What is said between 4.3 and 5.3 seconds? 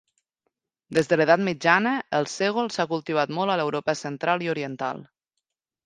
i oriental.